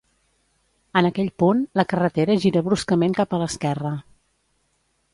[1.01, 3.97] En aquell punt la carretera gira bruscament cap a l'esquerra.